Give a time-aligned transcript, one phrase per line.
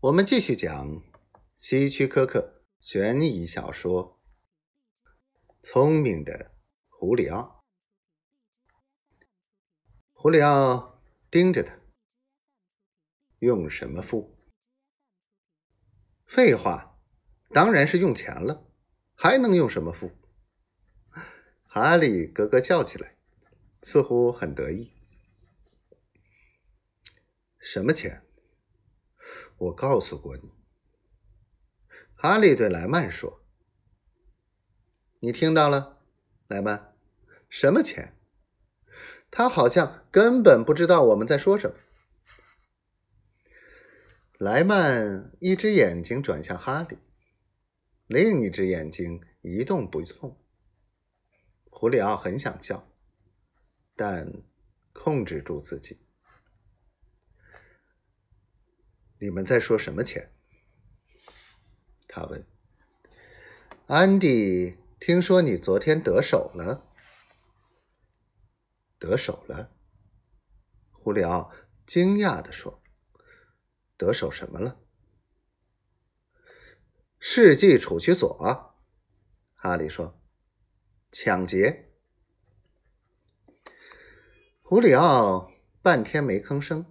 [0.00, 1.02] 我们继续讲
[1.56, 4.20] 希区柯克悬疑小说
[5.66, 6.54] 《聪明的
[6.88, 7.64] 胡里奥》。
[10.12, 11.78] 胡里奥盯着他，
[13.38, 14.36] 用什么付？
[16.26, 17.00] 废话，
[17.50, 18.70] 当然是用钱了，
[19.14, 20.10] 还能用什么付？
[21.62, 23.16] 哈利咯咯笑起来，
[23.82, 24.92] 似乎很得意。
[27.58, 28.26] 什么钱？
[29.64, 30.52] 我告诉过你，
[32.14, 33.42] 哈利对莱曼说
[35.20, 36.02] ：“你听到了，
[36.48, 36.94] 莱曼？
[37.48, 38.18] 什么钱？”
[39.30, 41.76] 他好像根本不知道我们在说什么。
[44.38, 46.98] 莱曼一只眼睛转向哈利，
[48.06, 50.38] 另一只眼睛一动不动。
[51.70, 52.92] 胡里奥很想叫，
[53.96, 54.30] 但
[54.92, 56.03] 控制住自己。
[59.24, 60.30] 你们在说什么钱？
[62.06, 62.46] 他问。
[63.86, 66.84] 安迪，听说你昨天得手了？
[68.98, 69.74] 得手了？
[70.90, 71.50] 胡里奥
[71.86, 72.82] 惊讶的说
[73.96, 74.78] ：“得手什么了？”
[77.18, 78.76] 世纪储蓄所。
[79.54, 80.20] 哈利说
[81.10, 81.94] ：“抢劫。”
[84.60, 86.84] 胡里奥半天没吭声，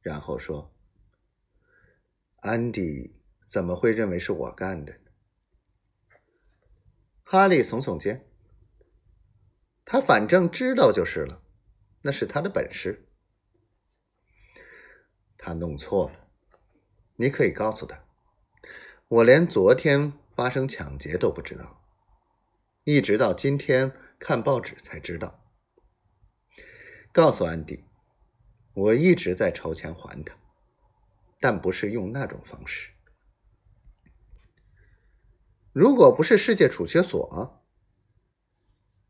[0.00, 0.71] 然后说。
[2.42, 4.98] 安迪怎么会认为是我干的呢？
[7.22, 8.26] 哈利耸耸肩，
[9.84, 11.40] 他反正知道就是了，
[12.00, 13.08] 那是他的本事。
[15.38, 16.30] 他弄错了，
[17.14, 18.04] 你可以告诉他，
[19.06, 21.80] 我连昨天发生抢劫都不知道，
[22.82, 25.44] 一直到今天看报纸才知道。
[27.12, 27.84] 告诉安迪，
[28.74, 30.41] 我一直在筹钱还他。
[31.42, 32.92] 但不是用那种方式。
[35.72, 37.64] 如果不是世界储蓄所，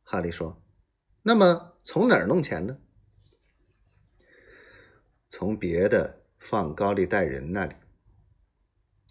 [0.03, 0.63] 哈利说，
[1.23, 2.79] 那么从哪儿弄钱呢？
[5.29, 7.75] 从别的放高利贷人那里。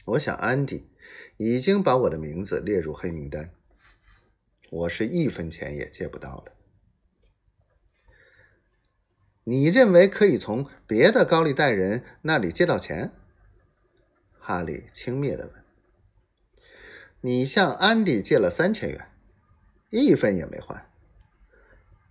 [0.05, 0.89] 我想安迪
[1.37, 3.53] 已经把我的名字列入黑名单，
[4.71, 6.55] 我是一分钱也借不到的。
[9.43, 13.11] 你认为可以从别的高利贷人那里借到钱？
[14.37, 15.63] 哈利轻蔑的问
[17.21, 19.11] ：“你向安迪借了三千元，
[19.89, 20.89] 一分也没还。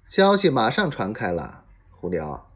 [0.09, 2.51] 消息马上传开了，胡里奥。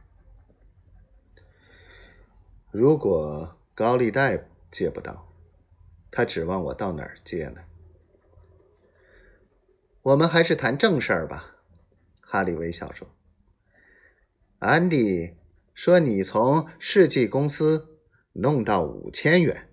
[2.72, 5.32] 如果高利贷借不到，
[6.10, 7.62] 他指望我到哪儿借呢？
[10.02, 11.56] 我们还是谈正事儿吧。”
[12.20, 13.08] 哈利微笑说。
[14.64, 15.34] 安迪
[15.75, 17.98] 说：“你从世纪公司
[18.32, 19.69] 弄到五千元。”